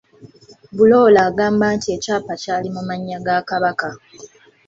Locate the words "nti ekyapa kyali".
1.75-2.67